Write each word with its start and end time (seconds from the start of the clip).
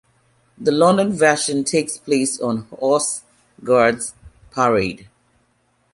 The 0.57 0.71
London 0.71 1.13
version 1.13 1.63
takes 1.63 1.99
place 1.99 2.39
on 2.41 2.61
Horse 2.71 3.21
Guards 3.63 4.15
Parade. 4.49 5.07